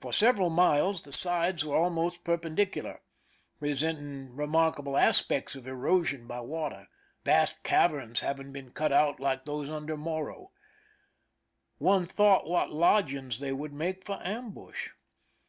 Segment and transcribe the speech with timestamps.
[0.00, 3.02] For several miles the sides were almost perpendicular,
[3.60, 6.88] presenting remarkable aspects of erosion by water,
[7.24, 10.50] vast caverns having been cut out like those under Morro.
[11.78, 14.90] One thought what lodgings they would make for ambush.